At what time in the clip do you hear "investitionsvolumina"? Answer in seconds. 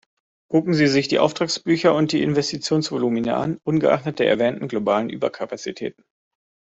2.23-3.37